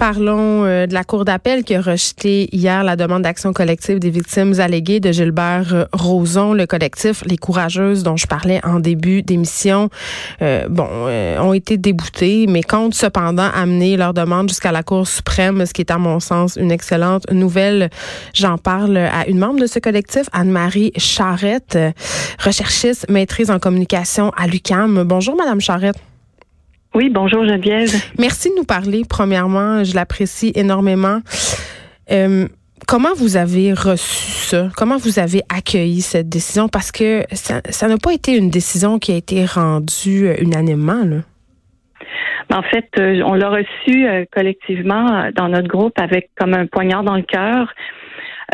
Parlons 0.00 0.64
euh, 0.64 0.86
de 0.86 0.94
la 0.94 1.04
Cour 1.04 1.26
d'appel 1.26 1.62
qui 1.62 1.74
a 1.74 1.82
rejeté 1.82 2.48
hier 2.56 2.82
la 2.84 2.96
demande 2.96 3.20
d'action 3.20 3.52
collective 3.52 3.98
des 3.98 4.08
victimes 4.08 4.58
alléguées 4.58 4.98
de 4.98 5.12
Gilbert 5.12 5.74
euh, 5.74 5.84
Rozon. 5.92 6.54
Le 6.54 6.64
collectif 6.64 7.22
Les 7.26 7.36
Courageuses 7.36 8.02
dont 8.02 8.16
je 8.16 8.26
parlais 8.26 8.64
en 8.64 8.80
début 8.80 9.20
d'émission, 9.20 9.90
euh, 10.40 10.66
bon, 10.70 10.88
ont 11.38 11.52
été 11.52 11.76
déboutés, 11.76 12.46
mais 12.48 12.62
comptent 12.62 12.94
cependant 12.94 13.50
amener 13.54 13.98
leur 13.98 14.14
demande 14.14 14.48
jusqu'à 14.48 14.72
la 14.72 14.82
Cour 14.82 15.06
suprême, 15.06 15.66
ce 15.66 15.74
qui 15.74 15.82
est 15.82 15.90
à 15.90 15.98
mon 15.98 16.18
sens 16.18 16.56
une 16.56 16.72
excellente 16.72 17.30
nouvelle. 17.30 17.90
J'en 18.32 18.56
parle 18.56 18.96
à 18.96 19.28
une 19.28 19.38
membre 19.38 19.60
de 19.60 19.66
ce 19.66 19.80
collectif, 19.80 20.30
Anne-Marie 20.32 20.92
Charrette, 20.96 21.76
recherchiste, 22.42 23.06
maîtrise 23.10 23.50
en 23.50 23.58
communication 23.58 24.30
à 24.30 24.46
l'UCAM. 24.46 25.02
Bonjour, 25.04 25.36
Madame 25.36 25.60
Charrette. 25.60 25.98
Oui, 26.94 27.08
bonjour 27.08 27.44
Geneviève. 27.44 27.90
Merci 28.18 28.50
de 28.50 28.56
nous 28.56 28.64
parler. 28.64 29.02
Premièrement, 29.08 29.84
je 29.84 29.94
l'apprécie 29.94 30.52
énormément. 30.56 31.20
Euh, 32.10 32.48
comment 32.88 33.14
vous 33.16 33.36
avez 33.36 33.72
reçu 33.72 34.32
ça? 34.32 34.68
Comment 34.76 34.96
vous 34.96 35.20
avez 35.20 35.42
accueilli 35.54 36.00
cette 36.00 36.28
décision? 36.28 36.68
Parce 36.68 36.90
que 36.90 37.22
ça 37.32 37.88
n'a 37.88 37.96
pas 37.96 38.12
été 38.12 38.36
une 38.36 38.50
décision 38.50 38.98
qui 38.98 39.12
a 39.12 39.16
été 39.16 39.44
rendue 39.44 40.28
euh, 40.28 40.34
unanimement. 40.40 41.04
Là. 41.04 41.18
Ben, 42.48 42.58
en 42.58 42.62
fait, 42.62 42.88
euh, 42.98 43.22
on 43.24 43.34
l'a 43.34 43.50
reçu 43.50 44.06
collectivement 44.32 45.30
dans 45.36 45.48
notre 45.48 45.68
groupe 45.68 45.96
avec 45.98 46.30
comme 46.36 46.54
un 46.54 46.66
poignard 46.66 47.04
dans 47.04 47.16
le 47.16 47.22
cœur. 47.22 47.72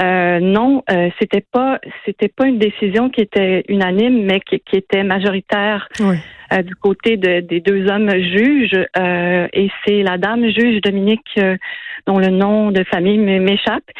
Euh, 0.00 0.40
non, 0.40 0.82
euh, 0.90 1.08
c'était 1.18 1.44
pas 1.52 1.80
c'était 2.04 2.28
pas 2.28 2.46
une 2.46 2.58
décision 2.58 3.08
qui 3.08 3.22
était 3.22 3.64
unanime, 3.68 4.24
mais 4.24 4.40
qui, 4.40 4.60
qui 4.60 4.76
était 4.76 5.02
majoritaire 5.02 5.88
euh, 6.52 6.62
du 6.62 6.74
côté 6.76 7.16
de, 7.16 7.40
des 7.40 7.60
deux 7.60 7.90
hommes 7.90 8.10
juges. 8.10 8.78
Euh, 8.98 9.48
et 9.52 9.70
c'est 9.84 10.02
la 10.02 10.18
dame 10.18 10.48
juge 10.48 10.80
Dominique, 10.80 11.38
dont 12.06 12.18
le 12.18 12.28
nom 12.28 12.70
de 12.70 12.84
famille 12.84 13.18
m'échappe, 13.18 13.90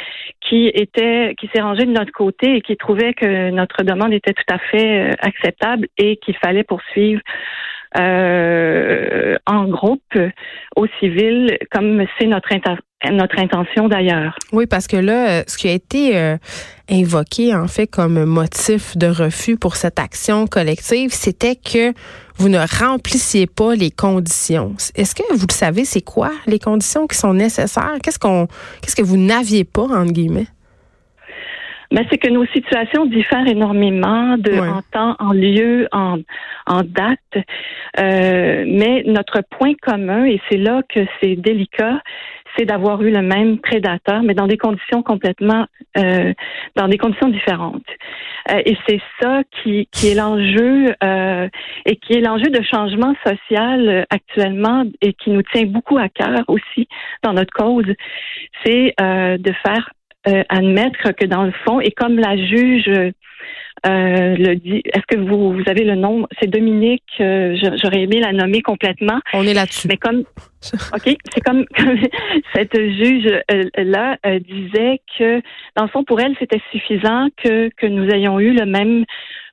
qui 0.40 0.68
était 0.68 1.34
qui 1.38 1.48
s'est 1.54 1.62
rangée 1.62 1.84
de 1.84 1.92
notre 1.92 2.12
côté 2.12 2.56
et 2.56 2.60
qui 2.60 2.76
trouvait 2.76 3.14
que 3.14 3.50
notre 3.50 3.82
demande 3.82 4.12
était 4.12 4.32
tout 4.32 4.54
à 4.54 4.58
fait 4.58 5.10
acceptable 5.20 5.88
et 5.98 6.16
qu'il 6.16 6.36
fallait 6.36 6.64
poursuivre 6.64 7.20
euh, 7.98 9.36
en 9.46 9.68
groupe 9.68 10.18
au 10.76 10.86
civil, 11.00 11.56
comme 11.70 12.04
c'est 12.18 12.26
notre, 12.26 12.50
notre 13.10 13.38
intention 13.38 13.88
d'ailleurs. 13.88 14.34
Oui, 14.52 14.66
parce 14.66 14.86
que 14.86 14.96
là, 14.96 15.44
ce 15.46 15.56
qui 15.56 15.68
a 15.68 15.72
été 15.72 16.18
euh, 16.18 16.36
invoqué 16.90 17.54
en 17.54 17.68
fait 17.68 17.86
comme 17.86 18.24
motif 18.24 18.96
de 18.96 19.06
refus 19.06 19.56
pour 19.56 19.76
cette 19.76 19.98
action 19.98 20.46
collective, 20.46 21.10
c'était 21.10 21.56
que 21.56 21.92
vous 22.38 22.48
ne 22.48 22.58
remplissiez 22.58 23.46
pas 23.46 23.74
les 23.74 23.90
conditions. 23.90 24.74
Est-ce 24.94 25.14
que 25.14 25.22
vous 25.34 25.46
le 25.48 25.54
savez, 25.54 25.84
c'est 25.84 26.02
quoi 26.02 26.30
les 26.46 26.58
conditions 26.58 27.06
qui 27.06 27.16
sont 27.16 27.34
nécessaires? 27.34 27.96
Qu'est-ce 28.02 28.18
qu'on, 28.18 28.46
qu'est-ce 28.82 28.96
que 28.96 29.02
vous 29.02 29.16
n'aviez 29.16 29.64
pas, 29.64 29.84
entre 29.84 30.12
guillemets? 30.12 30.46
Ben, 31.92 32.04
c'est 32.10 32.18
que 32.18 32.28
nos 32.28 32.46
situations 32.46 33.06
diffèrent 33.06 33.46
énormément 33.46 34.36
de 34.36 34.58
en 34.58 34.82
temps, 34.90 35.14
en 35.20 35.32
lieu, 35.32 35.86
en, 35.92 36.18
en 36.66 36.82
date. 36.82 37.46
Euh, 38.00 38.64
mais 38.66 39.04
notre 39.06 39.42
point 39.50 39.74
commun, 39.80 40.24
et 40.24 40.40
c'est 40.50 40.58
là 40.58 40.82
que 40.92 41.00
c'est 41.20 41.36
délicat, 41.36 42.00
c'est 42.56 42.64
d'avoir 42.64 43.02
eu 43.02 43.10
le 43.10 43.22
même 43.22 43.58
prédateur, 43.58 44.22
mais 44.22 44.34
dans 44.34 44.46
des 44.46 44.56
conditions 44.56 45.02
complètement, 45.02 45.66
euh, 45.96 46.32
dans 46.74 46.88
des 46.88 46.98
conditions 46.98 47.28
différentes. 47.28 47.86
Euh, 48.50 48.62
et 48.64 48.76
c'est 48.88 49.00
ça 49.20 49.42
qui, 49.50 49.88
qui 49.92 50.08
est 50.08 50.14
l'enjeu 50.14 50.94
euh, 51.02 51.48
et 51.84 51.96
qui 51.96 52.14
est 52.14 52.20
l'enjeu 52.20 52.50
de 52.50 52.62
changement 52.62 53.14
social 53.24 54.06
actuellement 54.10 54.84
et 55.00 55.12
qui 55.12 55.30
nous 55.30 55.42
tient 55.42 55.66
beaucoup 55.66 55.98
à 55.98 56.08
cœur 56.08 56.44
aussi 56.48 56.88
dans 57.22 57.32
notre 57.32 57.52
cause, 57.52 57.92
c'est 58.64 58.94
de 58.98 59.52
faire 59.64 59.90
euh, 60.28 60.42
admettre 60.48 61.12
que 61.12 61.24
dans 61.24 61.44
le 61.44 61.52
fond, 61.64 61.80
et 61.80 61.90
comme 61.92 62.18
la 62.18 62.36
juge 62.36 62.88
euh, 62.88 63.12
le 64.36 64.54
dit, 64.54 64.82
est-ce 64.86 65.06
que 65.06 65.16
vous, 65.16 65.52
vous 65.52 65.62
avez 65.66 65.84
le 65.84 65.94
nom? 65.94 66.26
C'est 66.40 66.48
Dominique. 66.48 67.04
Euh, 67.20 67.56
j'aurais 67.82 68.02
aimé 68.02 68.20
la 68.20 68.32
nommer 68.32 68.62
complètement. 68.62 69.20
On 69.34 69.46
est 69.46 69.54
là-dessus. 69.54 69.86
Mais 69.88 69.96
comme, 69.96 70.24
ok, 70.94 71.16
c'est 71.32 71.40
comme, 71.44 71.64
cette 72.54 72.76
juge 72.76 73.30
là 73.76 74.16
disait 74.40 75.00
que 75.18 75.40
dans 75.76 75.84
le 75.84 75.88
fond, 75.88 76.04
pour 76.04 76.20
elle, 76.20 76.34
c'était 76.38 76.60
suffisant 76.72 77.28
que 77.36 77.68
que 77.76 77.86
nous 77.86 78.08
ayons 78.10 78.40
eu 78.40 78.52
le 78.52 78.66
même 78.66 79.04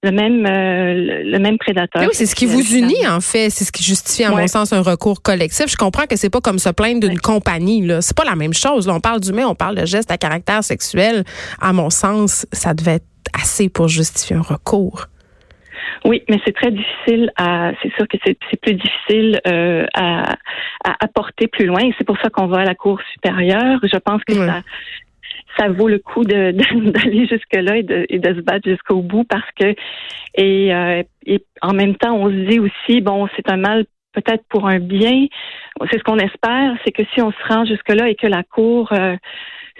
le 0.03 0.11
même 0.11 0.45
euh, 0.45 1.23
le 1.23 1.39
même 1.39 1.57
prédateur. 1.57 2.03
oui, 2.03 2.09
c'est 2.11 2.25
ce 2.25 2.35
qui 2.35 2.45
vous 2.45 2.75
unit 2.75 3.07
en 3.07 3.21
fait, 3.21 3.49
c'est 3.49 3.63
ce 3.63 3.71
qui 3.71 3.83
justifie 3.83 4.25
à 4.25 4.31
mon 4.31 4.45
sens 4.47 4.73
un 4.73 4.81
recours 4.81 5.21
collectif. 5.21 5.65
Je 5.69 5.77
comprends 5.77 6.05
que 6.05 6.17
c'est 6.17 6.29
pas 6.29 6.41
comme 6.41 6.59
se 6.59 6.69
plaindre 6.69 7.07
d'une 7.07 7.19
compagnie 7.19 7.85
là, 7.85 8.01
c'est 8.01 8.15
pas 8.15 8.25
la 8.25 8.35
même 8.35 8.53
chose. 8.53 8.87
Là, 8.87 8.93
on 8.93 8.99
parle 8.99 9.21
d'humain, 9.21 9.45
on 9.47 9.55
parle 9.55 9.75
de 9.75 9.85
gestes 9.85 10.11
à 10.11 10.17
caractère 10.17 10.63
sexuel. 10.63 11.23
À 11.61 11.73
mon 11.73 11.89
sens, 11.89 12.45
ça 12.51 12.73
devait 12.73 12.95
être 12.95 13.07
assez 13.33 13.69
pour 13.69 13.87
justifier 13.87 14.35
un 14.35 14.41
recours. 14.41 15.07
Oui, 16.05 16.21
mais 16.29 16.39
c'est 16.45 16.53
très 16.53 16.71
difficile 16.71 17.31
à. 17.37 17.71
C'est 17.81 17.93
sûr 17.95 18.05
que 18.09 18.17
c'est 18.25 18.61
plus 18.61 18.73
difficile 18.73 19.39
euh, 19.47 19.85
à, 19.93 20.33
à 20.83 20.95
apporter 20.99 21.47
plus 21.47 21.65
loin. 21.65 21.79
Et 21.79 21.93
c'est 21.97 22.03
pour 22.03 22.17
ça 22.21 22.29
qu'on 22.29 22.47
va 22.47 22.59
à 22.59 22.65
la 22.65 22.75
Cour 22.75 22.99
supérieure. 23.13 23.79
Je 23.83 23.97
pense 23.97 24.21
que 24.25 24.33
ça, 24.33 24.61
ça 25.57 25.67
vaut 25.69 25.87
le 25.87 25.99
coup 25.99 26.23
de, 26.23 26.51
d'aller 26.91 27.27
jusque 27.27 27.55
là 27.55 27.77
et 27.77 27.83
de, 27.83 28.05
et 28.09 28.19
de 28.19 28.35
se 28.35 28.41
battre 28.41 28.69
jusqu'au 28.69 29.01
bout 29.01 29.23
parce 29.23 29.49
que 29.59 29.75
et, 30.35 30.73
euh, 30.73 31.03
et 31.25 31.43
en 31.61 31.73
même 31.73 31.95
temps 31.95 32.15
on 32.15 32.29
se 32.29 32.49
dit 32.49 32.59
aussi 32.59 33.01
bon 33.01 33.27
c'est 33.35 33.49
un 33.49 33.57
mal 33.57 33.85
peut-être 34.13 34.43
pour 34.47 34.67
un 34.67 34.79
bien. 34.79 35.25
C'est 35.89 35.97
ce 35.97 36.03
qu'on 36.03 36.19
espère 36.19 36.75
c'est 36.85 36.91
que 36.91 37.03
si 37.13 37.21
on 37.21 37.31
se 37.31 37.53
rend 37.53 37.65
jusque 37.65 37.89
là 37.89 38.09
et 38.09 38.15
que 38.15 38.27
la 38.27 38.43
cour 38.43 38.91
euh, 38.93 39.15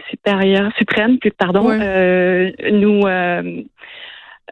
supérieure 0.09 0.71
suprême 0.77 1.19
plus 1.19 1.31
pardon 1.31 1.69
euh, 1.69 2.51
nous 2.71 3.01
euh, 3.05 3.61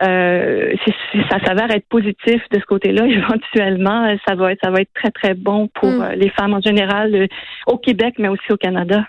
euh, 0.04 0.74
si, 0.84 1.20
ça 1.30 1.40
s'avère 1.46 1.70
être 1.72 1.88
positif 1.88 2.42
de 2.52 2.60
ce 2.60 2.66
côté-là, 2.66 3.06
éventuellement, 3.08 4.16
ça 4.28 4.36
va 4.36 4.54
être, 4.54 4.60
ça 4.64 4.72
va 4.72 4.82
être 4.82 4.94
très, 4.94 5.12
très 5.12 5.34
bon 5.34 5.68
pour 5.68 5.90
mm. 5.90 6.14
les 6.16 6.30
femmes 6.30 6.54
en 6.54 6.62
général 6.62 7.28
au 7.68 7.78
Québec, 7.78 8.16
mais 8.18 8.28
aussi 8.28 8.52
au 8.52 8.58
Canada. 8.58 9.06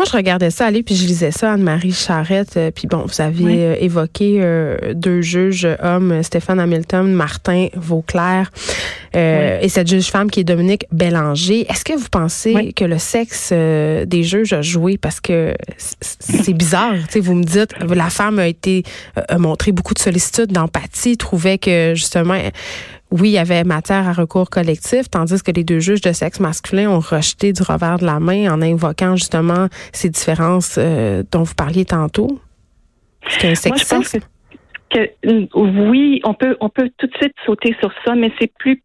Moi, 0.00 0.06
je 0.10 0.16
regardais 0.16 0.48
ça 0.48 0.64
aller, 0.64 0.82
puis 0.82 0.94
je 0.96 1.06
lisais 1.06 1.30
ça, 1.30 1.52
Anne-Marie 1.52 1.92
Charrette. 1.92 2.56
Euh, 2.56 2.70
puis 2.70 2.86
bon, 2.86 3.04
vous 3.06 3.20
avez 3.20 3.66
euh, 3.66 3.76
évoqué 3.80 4.38
euh, 4.40 4.94
deux 4.94 5.20
juges 5.20 5.68
hommes, 5.82 6.22
Stéphane 6.22 6.58
Hamilton, 6.58 7.12
Martin 7.12 7.68
Vauclair, 7.74 8.50
et 9.12 9.68
cette 9.68 9.88
juge 9.88 10.06
femme 10.06 10.30
qui 10.30 10.40
est 10.40 10.44
Dominique 10.44 10.86
Bélanger. 10.90 11.70
Est-ce 11.70 11.84
que 11.84 11.92
vous 11.92 12.08
pensez 12.10 12.72
que 12.72 12.84
le 12.84 12.96
sexe 12.96 13.52
des 13.52 14.22
juges 14.22 14.52
a 14.52 14.62
joué? 14.62 14.96
Parce 14.96 15.20
que 15.20 15.52
c'est 15.76 16.54
bizarre. 16.54 16.94
Vous 17.16 17.34
me 17.34 17.42
dites, 17.42 17.74
la 17.92 18.08
femme 18.08 18.38
a 18.38 18.46
été 18.46 18.84
a 19.16 19.36
montré 19.36 19.72
beaucoup 19.72 19.94
de 19.94 19.98
sollicitude, 20.10 20.52
d'empathie, 20.52 21.16
trouvait 21.16 21.58
que 21.58 21.94
justement 21.94 22.34
oui, 23.10 23.30
il 23.30 23.32
y 23.32 23.38
avait 23.38 23.64
matière 23.64 24.06
à 24.08 24.12
recours 24.12 24.50
collectif, 24.50 25.10
tandis 25.10 25.42
que 25.42 25.50
les 25.50 25.64
deux 25.64 25.80
juges 25.80 26.00
de 26.00 26.12
sexe 26.12 26.38
masculin 26.38 26.88
ont 26.90 27.00
rejeté 27.00 27.52
du 27.52 27.62
revers 27.62 27.98
de 27.98 28.06
la 28.06 28.20
main 28.20 28.52
en 28.52 28.62
invoquant 28.62 29.16
justement 29.16 29.66
ces 29.92 30.10
différences 30.10 30.76
euh, 30.78 31.24
dont 31.32 31.42
vous 31.42 31.54
parliez 31.54 31.84
tantôt. 31.84 32.40
C'est 33.28 33.50
un 33.50 33.54
sexisme. 33.54 34.20
Que, 34.90 35.08
oui, 35.54 36.20
on 36.24 36.34
peut 36.34 36.56
on 36.60 36.68
peut 36.68 36.90
tout 36.98 37.06
de 37.06 37.16
suite 37.16 37.34
sauter 37.46 37.76
sur 37.80 37.92
ça, 38.04 38.14
mais 38.14 38.32
c'est 38.40 38.52
plus 38.58 38.82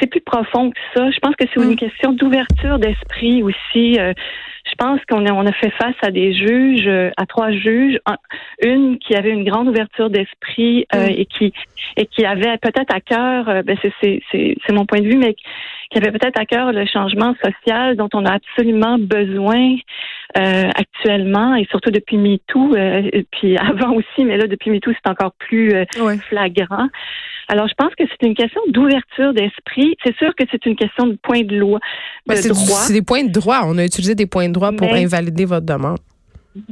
c'est 0.00 0.06
plus 0.06 0.20
profond 0.20 0.70
que 0.70 0.78
ça. 0.94 1.10
Je 1.10 1.18
pense 1.20 1.34
que 1.36 1.44
c'est 1.52 1.60
une 1.60 1.72
mm. 1.72 1.76
question 1.76 2.12
d'ouverture 2.12 2.78
d'esprit 2.78 3.42
aussi. 3.42 3.98
Euh, 3.98 4.12
je 4.16 4.55
pense 4.76 5.00
qu'on 5.08 5.26
a, 5.26 5.32
on 5.32 5.46
a 5.46 5.52
fait 5.52 5.70
face 5.70 5.96
à 6.02 6.10
des 6.10 6.32
juges, 6.32 6.86
euh, 6.86 7.10
à 7.16 7.26
trois 7.26 7.50
juges, 7.50 7.98
une 8.62 8.98
qui 8.98 9.14
avait 9.14 9.30
une 9.30 9.44
grande 9.44 9.68
ouverture 9.68 10.10
d'esprit 10.10 10.86
euh, 10.94 11.06
mm. 11.06 11.10
et 11.10 11.26
qui 11.26 11.52
et 11.96 12.06
qui 12.06 12.24
avait 12.24 12.58
peut-être 12.58 12.94
à 12.94 13.00
cœur, 13.00 13.48
euh, 13.48 13.62
ben 13.62 13.76
c'est, 13.80 13.92
c'est, 14.00 14.20
c'est, 14.30 14.72
mon 14.72 14.84
point 14.84 15.00
de 15.00 15.06
vue, 15.06 15.16
mais 15.16 15.34
qui 15.90 15.98
avait 15.98 16.10
peut-être 16.10 16.40
à 16.40 16.44
cœur 16.44 16.72
le 16.72 16.84
changement 16.86 17.34
social 17.42 17.96
dont 17.96 18.08
on 18.12 18.24
a 18.24 18.32
absolument 18.32 18.98
besoin 18.98 19.76
euh, 20.36 20.70
actuellement, 20.74 21.54
et 21.54 21.66
surtout 21.70 21.90
depuis 21.90 22.16
MeToo, 22.16 22.74
euh, 22.74 23.08
et 23.12 23.26
puis 23.30 23.56
avant 23.58 23.94
aussi, 23.94 24.24
mais 24.24 24.36
là, 24.36 24.46
depuis 24.46 24.70
MeToo, 24.70 24.92
c'est 24.92 25.10
encore 25.10 25.32
plus 25.38 25.72
euh, 25.72 25.84
flagrant. 26.28 26.88
Alors, 27.48 27.68
je 27.68 27.74
pense 27.74 27.94
que 27.94 28.04
c'est 28.08 28.26
une 28.26 28.34
question 28.34 28.60
d'ouverture 28.68 29.32
d'esprit. 29.32 29.96
C'est 30.04 30.16
sûr 30.16 30.34
que 30.34 30.44
c'est 30.50 30.66
une 30.66 30.74
question 30.74 31.06
de 31.06 31.16
point 31.22 31.42
de 31.42 31.56
loi, 31.56 31.78
ben, 32.26 32.34
droit. 32.34 32.80
C'est 32.80 32.92
des 32.92 33.02
points 33.02 33.22
de 33.22 33.30
droit. 33.30 33.60
On 33.64 33.78
a 33.78 33.84
utilisé 33.84 34.16
des 34.16 34.26
points 34.26 34.48
de 34.48 34.52
droit 34.52 34.72
pour 34.72 34.92
invalider 34.92 35.44
votre 35.44 35.64
demande. 35.64 35.98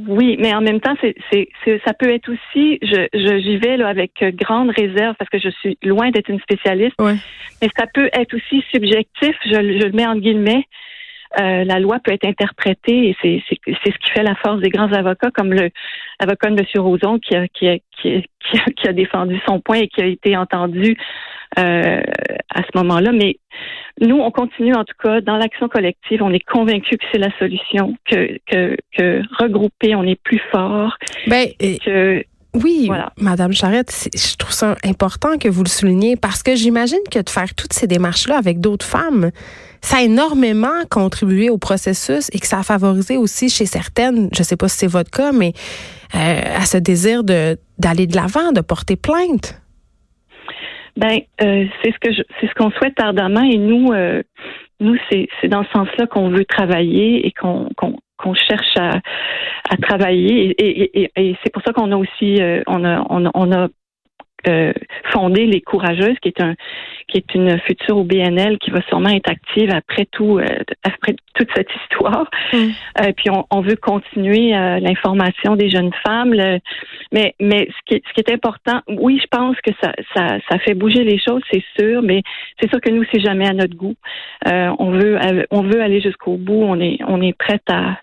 Oui, 0.07 0.37
mais 0.39 0.53
en 0.53 0.61
même 0.61 0.79
temps, 0.79 0.95
c'est, 1.01 1.15
c'est, 1.31 1.47
ça 1.85 1.93
peut 1.93 2.09
être 2.09 2.29
aussi, 2.29 2.79
je, 2.81 3.07
je, 3.13 3.39
j'y 3.39 3.57
vais 3.57 3.77
là 3.77 3.87
avec 3.87 4.11
grande 4.35 4.69
réserve 4.69 5.15
parce 5.17 5.29
que 5.29 5.39
je 5.39 5.49
suis 5.49 5.77
loin 5.83 6.09
d'être 6.09 6.29
une 6.29 6.39
spécialiste, 6.39 6.95
mais 6.99 7.69
ça 7.77 7.85
peut 7.93 8.09
être 8.13 8.33
aussi 8.35 8.63
subjectif, 8.71 9.35
je, 9.45 9.51
je 9.51 9.85
le 9.85 9.91
mets 9.91 10.07
en 10.07 10.15
guillemets, 10.15 10.65
euh, 11.39 11.65
la 11.65 11.79
loi 11.79 11.99
peut 12.03 12.13
être 12.13 12.25
interprétée 12.25 13.09
et 13.09 13.17
c'est, 13.21 13.43
c'est, 13.49 13.59
c'est 13.83 13.91
ce 13.91 13.97
qui 13.97 14.11
fait 14.11 14.23
la 14.23 14.35
force 14.35 14.61
des 14.61 14.69
grands 14.69 14.91
avocats, 14.91 15.31
comme 15.31 15.53
le 15.53 15.69
avocat 16.19 16.49
de 16.49 16.61
M. 16.61 16.81
Roson 16.81 17.19
qui 17.19 17.35
a, 17.35 17.47
qui, 17.49 17.67
a, 17.67 17.77
qui, 17.99 18.15
a, 18.15 18.71
qui 18.71 18.87
a 18.87 18.93
défendu 18.93 19.39
son 19.45 19.59
point 19.59 19.79
et 19.79 19.87
qui 19.87 20.01
a 20.01 20.05
été 20.05 20.37
entendu 20.37 20.97
euh, 21.59 22.01
à 22.53 22.61
ce 22.61 22.77
moment-là. 22.77 23.11
Mais 23.11 23.37
nous, 24.01 24.17
on 24.17 24.31
continue 24.31 24.73
en 24.73 24.83
tout 24.83 24.95
cas 25.01 25.21
dans 25.21 25.37
l'action 25.37 25.69
collective. 25.69 26.21
On 26.21 26.31
est 26.31 26.43
convaincus 26.43 26.97
que 26.97 27.05
c'est 27.11 27.17
la 27.17 27.35
solution, 27.39 27.95
que, 28.09 28.37
que, 28.45 28.75
que 28.97 29.21
regrouper, 29.41 29.95
on 29.95 30.03
est 30.03 30.21
plus 30.21 30.41
fort. 30.51 30.97
Ben, 31.27 31.47
que 31.59 32.23
oui, 32.55 32.89
Madame 33.17 33.51
Charrette, 33.51 34.09
je 34.15 34.35
trouve 34.37 34.53
ça 34.53 34.75
important 34.85 35.37
que 35.37 35.49
vous 35.49 35.63
le 35.63 35.69
souligniez 35.69 36.15
parce 36.15 36.41
que 36.41 36.55
j'imagine 36.55 36.99
que 37.11 37.19
de 37.19 37.29
faire 37.29 37.53
toutes 37.53 37.73
ces 37.73 37.85
démarches-là 37.85 38.37
avec 38.37 38.61
d'autres 38.61 38.85
femmes, 38.85 39.31
ça 39.81 39.97
a 39.97 40.01
énormément 40.03 40.85
contribué 40.89 41.49
au 41.49 41.57
processus 41.57 42.29
et 42.31 42.39
que 42.39 42.47
ça 42.47 42.59
a 42.59 42.63
favorisé 42.63 43.17
aussi 43.17 43.49
chez 43.49 43.65
certaines, 43.65 44.29
je 44.33 44.39
ne 44.39 44.43
sais 44.45 44.55
pas 44.55 44.69
si 44.69 44.77
c'est 44.77 44.87
votre 44.87 45.11
cas, 45.11 45.33
mais 45.33 45.51
euh, 46.15 46.41
à 46.55 46.65
ce 46.65 46.77
désir 46.77 47.23
de 47.23 47.57
d'aller 47.77 48.07
de 48.07 48.15
l'avant, 48.15 48.53
de 48.53 48.61
porter 48.61 48.95
plainte. 48.95 49.59
Ben, 50.97 51.19
euh, 51.41 51.65
c'est 51.83 51.91
ce 51.91 51.99
que 51.99 52.23
c'est 52.39 52.47
ce 52.47 52.53
qu'on 52.53 52.71
souhaite 52.71 52.99
ardemment 52.99 53.43
et 53.43 53.57
nous, 53.57 53.91
euh, 53.91 54.23
nous 54.79 54.95
c'est 55.09 55.27
dans 55.49 55.63
ce 55.63 55.71
sens-là 55.71 56.07
qu'on 56.07 56.29
veut 56.29 56.45
travailler 56.45 57.25
et 57.27 57.31
qu'on 57.31 57.69
qu'on 58.17 58.33
cherche 58.33 58.77
à, 58.77 59.01
à 59.69 59.77
travailler 59.77 60.51
et, 60.57 61.01
et, 61.01 61.11
et 61.17 61.35
c'est 61.43 61.51
pour 61.51 61.61
ça 61.63 61.73
qu'on 61.73 61.91
a 61.91 61.97
aussi 61.97 62.39
on 62.67 62.83
a 62.85 63.05
on 63.09 63.25
a, 63.25 63.31
on 63.33 63.51
a 63.51 63.67
euh, 64.47 64.73
fonder 65.11 65.45
les 65.47 65.61
courageuses, 65.61 66.17
qui 66.21 66.29
est 66.29 66.41
un 66.41 66.53
qui 67.07 67.17
est 67.17 67.35
une 67.35 67.59
future 67.59 67.97
au 67.97 68.03
BNL 68.03 68.57
qui 68.59 68.69
va 68.71 68.81
sûrement 68.83 69.09
être 69.09 69.29
active 69.29 69.71
après 69.73 70.05
tout 70.11 70.37
euh, 70.37 70.45
après 70.83 71.15
toute 71.33 71.49
cette 71.55 71.69
histoire. 71.83 72.29
Mm. 72.53 72.57
Euh, 73.01 73.11
puis 73.15 73.29
on, 73.31 73.45
on, 73.49 73.61
veut 73.61 73.75
continuer 73.75 74.51
l'information 74.51 75.55
des 75.55 75.69
jeunes 75.69 75.91
femmes. 76.05 76.35
mais 77.11 77.35
mais 77.39 77.67
ce 77.69 77.85
qui, 77.85 77.95
est, 77.95 78.03
ce 78.07 78.13
qui 78.13 78.21
est 78.21 78.33
important, 78.33 78.81
oui, 78.87 79.19
je 79.19 79.27
pense 79.35 79.55
que 79.61 79.71
ça, 79.81 79.93
ça, 80.15 80.37
ça 80.49 80.59
fait 80.59 80.75
bouger 80.75 81.03
les 81.03 81.17
choses, 81.17 81.41
c'est 81.51 81.63
sûr, 81.79 82.01
mais 82.03 82.21
c'est 82.59 82.69
sûr 82.69 82.79
que 82.81 82.91
nous 82.91 83.03
c'est 83.11 83.21
jamais 83.21 83.47
à 83.47 83.53
notre 83.53 83.75
goût. 83.75 83.95
on 84.45 84.91
veut 84.91 85.17
on 85.49 85.61
veut 85.63 85.81
aller 85.81 86.01
jusqu'au 86.01 86.37
bout. 86.37 86.63
On 86.63 86.79
est 86.79 86.99
on 87.07 87.21
est 87.21 87.33
prête 87.37 87.67
à 87.69 87.97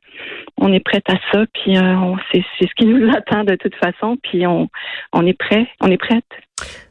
on 0.59 0.73
est 0.73 0.81
prête 0.81 1.09
à 1.09 1.17
ça, 1.33 1.45
puis 1.53 1.77
euh, 1.77 2.15
c'est, 2.33 2.45
ce 2.61 2.75
qui 2.77 2.87
nous 2.87 3.11
attend 3.17 3.45
de 3.45 3.57
toute 3.57 3.75
façon, 3.77 4.17
puis 4.23 4.47
on, 4.47 4.69
on 5.13 5.27
est 5.27 5.39
prêt, 5.39 5.67
on 5.81 5.91
est 5.91 5.99
prête. 5.99 6.25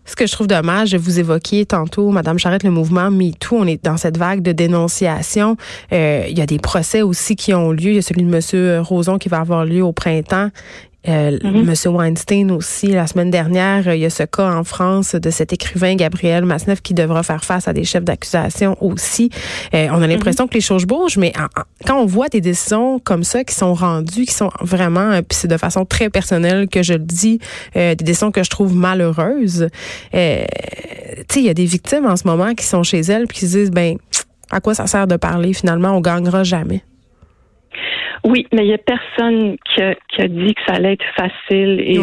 Ce 0.06 0.16
que 0.16 0.26
je 0.26 0.32
trouve 0.32 0.48
dommage, 0.48 0.96
vous 0.96 1.20
évoquiez 1.20 1.66
tantôt, 1.66 2.10
Madame 2.10 2.40
Charrette, 2.40 2.64
le 2.64 2.72
mouvement 2.72 3.12
MeToo, 3.12 3.58
on 3.58 3.68
est 3.68 3.84
dans 3.84 3.98
cette 3.98 4.18
vague 4.18 4.42
de 4.42 4.52
dénonciation. 4.52 5.58
Euh, 5.94 6.26
il 6.28 6.38
y 6.38 6.42
a 6.42 6.46
des 6.46 6.60
procès 6.60 7.02
aussi 7.02 7.36
qui 7.36 7.54
ont 7.54 7.72
lieu. 7.72 7.92
Il 7.92 7.96
y 7.96 8.00
a 8.00 8.02
celui 8.02 8.24
de 8.24 8.30
Monsieur 8.30 8.82
Roson 8.82 9.18
qui 9.18 9.30
va 9.30 9.40
avoir 9.40 9.64
lieu 9.64 9.84
au 9.84 9.92
printemps. 9.94 10.50
Euh, 11.08 11.40
mhm. 11.44 11.64
Monsieur 11.66 11.90
Weinstein 11.90 12.52
aussi, 12.52 12.88
la 12.88 13.08
semaine 13.08 13.32
dernière, 13.32 13.94
il 13.94 14.00
y 14.00 14.06
a 14.06 14.10
ce 14.10 14.24
cas 14.24 14.52
en 14.52 14.64
France 14.64 15.16
de 15.16 15.30
cet 15.32 15.52
écrivain 15.52 15.96
Gabriel 15.96 16.46
Masneff 16.46 16.82
qui 16.82 16.94
devra 16.94 17.24
faire 17.24 17.44
face 17.44 17.68
à 17.68 17.74
des 17.74 17.84
chefs 17.84 18.04
d'accusation 18.04 18.78
aussi. 18.82 19.32
Euh, 19.74 19.88
on 19.92 20.02
a 20.02 20.08
l'impression 20.08 20.44
mhm. 20.44 20.50
que 20.50 20.54
les 20.56 20.62
choses 20.62 20.86
bougent, 20.86 21.18
mais 21.18 21.34
quand 21.86 22.00
on 22.00 22.06
voit 22.06 22.30
des 22.30 22.42
décisions 22.42 23.00
comme 23.00 23.24
ça 23.24 23.44
qui 23.44 23.56
sont 23.56 23.74
rendues, 23.74 24.26
qui 24.26 24.34
sont 24.34 24.52
vraiment, 24.62 25.12
euh, 25.12 25.22
puis 25.22 25.38
c'est 25.38 25.48
de 25.48 25.58
façon 25.58 25.86
très 25.86 26.10
personnelle 26.10 26.68
que 26.68 26.84
je 26.84 26.94
le 26.94 27.00
dis, 27.00 27.40
des 27.74 27.96
décisions 27.96 28.32
que 28.32 28.44
je 28.44 28.50
trouve 28.50 28.76
malheureuses. 28.76 29.68
tu 30.12 30.18
sais, 30.18 30.48
il 31.36 31.44
y 31.44 31.50
a 31.50 31.54
des 31.54 31.66
victimes 31.66 32.06
en 32.06 32.16
ce 32.16 32.28
moment 32.28 32.54
qui 32.54 32.66
sont 32.66 32.84
chez 32.84 33.00
elles 33.00 33.28
puis 33.28 33.40
qui 33.40 33.48
se 33.48 33.58
disent, 33.58 33.72
ben, 33.72 33.98
à 34.52 34.60
quoi 34.60 34.76
ça 34.76 34.86
sert 34.88 35.08
de 35.08 35.16
parler? 35.16 35.54
Finalement, 35.54 35.96
on 35.96 36.02
gagnera 36.02 36.44
jamais. 36.44 36.84
Oui, 38.24 38.48
mais 38.54 38.66
il 38.66 38.70
y 38.70 38.74
a 38.74 38.78
personne 38.78 39.58
qui 39.66 39.82
a, 39.82 39.96
qui 40.10 40.22
a, 40.22 40.28
dit 40.28 40.54
que 40.54 40.62
ça 40.68 40.74
allait 40.74 40.94
être 40.94 41.06
facile 41.16 41.80
et, 41.80 42.00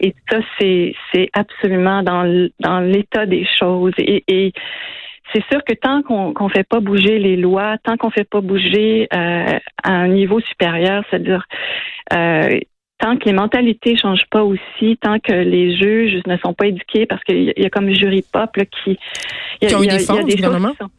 et 0.00 0.14
ça 0.30 0.38
c'est 0.58 0.94
c'est 1.12 1.28
absolument 1.32 2.02
dans 2.02 2.48
dans 2.60 2.80
l'état 2.80 3.26
des 3.26 3.46
choses. 3.58 3.94
Et, 3.98 4.22
et 4.28 4.52
c'est 5.32 5.44
sûr 5.50 5.62
que 5.64 5.74
tant 5.74 6.02
qu'on 6.02 6.32
qu'on 6.32 6.48
fait 6.48 6.66
pas 6.66 6.80
bouger 6.80 7.18
les 7.18 7.36
lois, 7.36 7.76
tant 7.82 7.96
qu'on 7.96 8.10
fait 8.10 8.28
pas 8.28 8.40
bouger 8.40 9.08
euh, 9.12 9.58
à 9.82 9.92
un 9.92 10.08
niveau 10.08 10.40
supérieur, 10.40 11.04
c'est-à-dire 11.10 11.44
euh, 12.12 12.60
tant 12.98 13.16
que 13.16 13.24
les 13.26 13.32
mentalités 13.32 13.96
changent 13.96 14.28
pas 14.30 14.42
aussi, 14.42 14.96
tant 15.00 15.18
que 15.18 15.32
les 15.32 15.76
juges 15.76 16.20
ne 16.26 16.36
sont 16.38 16.52
pas 16.52 16.66
éduqués, 16.66 17.06
parce 17.06 17.22
qu'il 17.24 17.52
y, 17.56 17.64
a 17.64 17.70
comme 17.70 17.90
jury 17.90 18.24
pop 18.32 18.56
là, 18.56 18.64
qui, 18.64 18.98
il 19.62 19.70
y 19.70 19.74
a, 19.74 19.78
des 19.78 20.04
choses 20.04 20.24
qui 20.24 20.42
sont, 20.42 20.90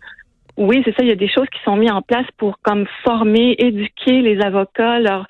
oui, 0.59 0.81
c'est 0.85 0.91
ça. 0.91 0.97
Il 1.01 1.07
y 1.07 1.11
a 1.11 1.15
des 1.15 1.29
choses 1.29 1.47
qui 1.51 1.59
sont 1.63 1.77
mises 1.77 1.91
en 1.91 2.01
place 2.01 2.27
pour 2.38 2.59
comme 2.61 2.85
former, 3.03 3.56
éduquer 3.57 4.21
les 4.21 4.39
avocats, 4.41 5.00
leur 5.00 5.25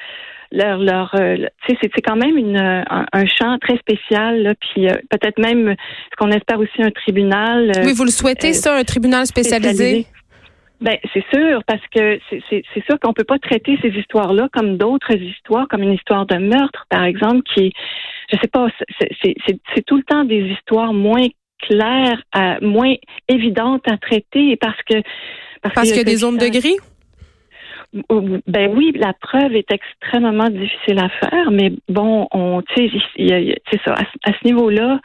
leur 0.51 0.79
leur 0.79 1.13
euh, 1.13 1.35
tu 1.67 1.75
sais 1.75 1.89
c'est 1.95 2.01
quand 2.01 2.15
même 2.15 2.35
une 2.35 2.57
un, 2.57 3.25
champ 3.27 3.59
très 3.59 3.77
spécial 3.77 4.41
là, 4.41 4.55
puis 4.55 4.89
euh, 4.89 4.93
peut-être 5.11 5.37
même 5.37 5.75
ce 6.09 6.15
qu'on 6.17 6.31
espère 6.31 6.59
aussi 6.59 6.81
un 6.81 6.89
tribunal 6.89 7.69
euh, 7.69 7.83
oui 7.85 7.93
vous 7.93 8.03
le 8.03 8.09
souhaitez 8.09 8.53
ça 8.53 8.75
un 8.75 8.83
tribunal 8.83 9.27
spécialisé, 9.27 10.07
Ben, 10.81 10.97
c'est 11.13 11.25
sûr, 11.31 11.61
parce 11.67 11.85
que 11.93 12.19
c'est 12.49 12.85
sûr 12.85 12.97
qu'on 13.01 13.13
peut 13.13 13.25
pas 13.25 13.37
traiter 13.37 13.77
ces 13.81 13.89
histoires-là 13.89 14.47
comme 14.53 14.77
d'autres 14.77 15.13
histoires, 15.13 15.67
comme 15.67 15.83
une 15.83 15.93
histoire 15.93 16.25
de 16.25 16.37
meurtre, 16.37 16.85
par 16.89 17.03
exemple, 17.03 17.41
qui, 17.53 17.73
je 18.31 18.37
sais 18.41 18.47
pas, 18.47 18.69
c'est 19.75 19.85
tout 19.85 19.97
le 19.97 20.03
temps 20.03 20.23
des 20.23 20.47
histoires 20.55 20.93
moins 20.93 21.27
claire, 21.59 22.21
moins 22.61 22.95
évidente 23.27 23.83
à 23.87 23.97
traiter 23.97 24.55
parce 24.57 24.81
que 24.83 25.01
parce, 25.61 25.87
qu'il 25.87 25.97
y 25.97 25.99
a 25.99 26.03
des 26.03 26.17
zones 26.17 26.37
de 26.37 26.47
gris? 26.47 26.77
Ben 28.47 28.71
oui, 28.75 28.91
la 28.95 29.13
preuve 29.13 29.55
est 29.55 29.71
extrêmement 29.71 30.49
difficile 30.49 30.99
à 30.99 31.09
faire, 31.09 31.49
mais 31.51 31.71
bon, 31.87 32.27
on, 32.31 32.61
tu 32.61 32.87
sais, 32.87 33.57
c'est 33.71 33.81
ça. 33.83 33.95
À, 34.23 34.31
ce 34.31 34.45
niveau-là, 34.45 34.99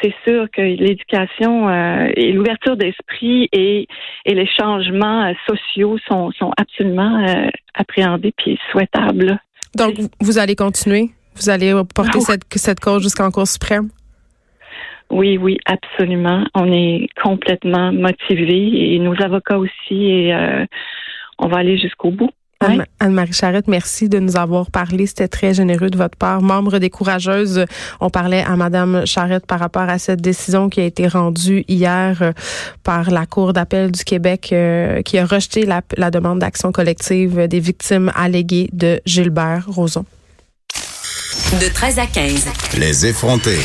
c'est 0.00 0.14
sûr 0.24 0.46
que 0.52 0.60
l'éducation 0.60 1.68
euh, 1.68 2.08
et 2.14 2.30
l'ouverture 2.30 2.76
d'esprit 2.76 3.48
et, 3.52 3.88
et 4.26 4.34
les 4.34 4.46
changements 4.46 5.24
euh, 5.24 5.32
sociaux 5.48 5.98
sont, 6.08 6.30
sont 6.32 6.52
absolument 6.56 7.26
euh, 7.26 7.48
appréhendés 7.74 8.32
puis 8.36 8.58
souhaitables. 8.70 9.36
Donc, 9.74 9.94
vous 10.20 10.38
allez 10.38 10.54
continuer? 10.54 11.10
Vous 11.34 11.50
allez 11.50 11.72
porter 11.96 12.18
ah 12.18 12.20
cette, 12.20 12.42
cette 12.54 12.80
cause 12.80 13.02
jusqu'en 13.02 13.32
Cour 13.32 13.48
suprême? 13.48 13.88
Oui, 15.14 15.38
oui, 15.38 15.58
absolument. 15.64 16.44
On 16.56 16.72
est 16.72 17.06
complètement 17.22 17.92
motivés 17.92 18.94
et 18.94 18.98
nos 18.98 19.14
avocats 19.22 19.58
aussi 19.58 20.10
et 20.10 20.34
euh, 20.34 20.66
on 21.38 21.46
va 21.46 21.58
aller 21.58 21.78
jusqu'au 21.78 22.10
bout. 22.10 22.30
Anne-Marie 22.98 23.32
Charrette, 23.32 23.68
merci 23.68 24.08
de 24.08 24.18
nous 24.18 24.36
avoir 24.36 24.70
parlé. 24.72 25.06
C'était 25.06 25.28
très 25.28 25.54
généreux 25.54 25.90
de 25.90 25.96
votre 25.96 26.16
part. 26.16 26.42
Membre 26.42 26.78
des 26.78 26.90
Courageuses, 26.90 27.64
on 28.00 28.10
parlait 28.10 28.42
à 28.42 28.56
Madame 28.56 29.06
Charrette 29.06 29.46
par 29.46 29.60
rapport 29.60 29.82
à 29.88 29.98
cette 29.98 30.20
décision 30.20 30.68
qui 30.68 30.80
a 30.80 30.84
été 30.84 31.06
rendue 31.06 31.64
hier 31.68 32.22
euh, 32.22 32.32
par 32.82 33.12
la 33.12 33.26
Cour 33.26 33.52
d'appel 33.52 33.92
du 33.92 34.02
Québec 34.02 34.48
euh, 34.50 35.02
qui 35.02 35.18
a 35.18 35.26
rejeté 35.26 35.64
la, 35.64 35.82
la 35.96 36.10
demande 36.10 36.40
d'action 36.40 36.72
collective 36.72 37.46
des 37.46 37.60
victimes 37.60 38.10
alléguées 38.16 38.68
de 38.72 39.00
Gilbert 39.06 39.66
Rozon. 39.68 40.06
De 41.60 41.72
13 41.72 41.98
à 42.00 42.06
15. 42.06 42.48
Les 42.80 43.06
effrontés. 43.06 43.60